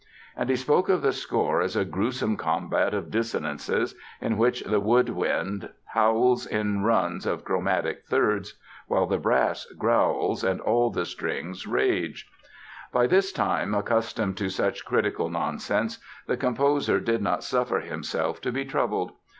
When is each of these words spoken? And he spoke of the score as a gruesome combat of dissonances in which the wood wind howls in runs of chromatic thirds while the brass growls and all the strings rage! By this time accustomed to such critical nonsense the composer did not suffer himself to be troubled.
And 0.35 0.49
he 0.49 0.55
spoke 0.55 0.89
of 0.89 1.03
the 1.03 1.13
score 1.13 1.61
as 1.61 1.75
a 1.75 1.85
gruesome 1.85 2.35
combat 2.35 2.95
of 2.95 3.11
dissonances 3.11 3.93
in 4.19 4.35
which 4.35 4.63
the 4.63 4.79
wood 4.79 5.09
wind 5.09 5.69
howls 5.93 6.47
in 6.47 6.81
runs 6.81 7.27
of 7.27 7.43
chromatic 7.45 8.05
thirds 8.07 8.55
while 8.87 9.05
the 9.05 9.19
brass 9.19 9.67
growls 9.77 10.43
and 10.43 10.59
all 10.59 10.89
the 10.89 11.05
strings 11.05 11.67
rage! 11.67 12.27
By 12.91 13.05
this 13.05 13.31
time 13.31 13.75
accustomed 13.75 14.37
to 14.37 14.49
such 14.49 14.85
critical 14.85 15.29
nonsense 15.29 15.99
the 16.25 16.35
composer 16.35 16.99
did 16.99 17.21
not 17.21 17.43
suffer 17.43 17.81
himself 17.81 18.41
to 18.41 18.51
be 18.51 18.65
troubled. 18.65 19.11